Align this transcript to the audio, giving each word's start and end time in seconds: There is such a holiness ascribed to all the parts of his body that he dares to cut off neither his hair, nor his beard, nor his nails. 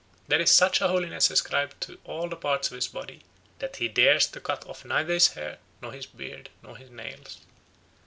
There 0.27 0.41
is 0.41 0.49
such 0.49 0.81
a 0.81 0.87
holiness 0.87 1.29
ascribed 1.29 1.79
to 1.81 1.99
all 2.05 2.27
the 2.27 2.35
parts 2.35 2.71
of 2.71 2.75
his 2.75 2.87
body 2.87 3.21
that 3.59 3.75
he 3.75 3.87
dares 3.87 4.25
to 4.29 4.39
cut 4.39 4.65
off 4.65 4.83
neither 4.83 5.13
his 5.13 5.27
hair, 5.33 5.59
nor 5.79 5.91
his 5.93 6.07
beard, 6.07 6.49
nor 6.63 6.75
his 6.75 6.89
nails. 6.89 7.37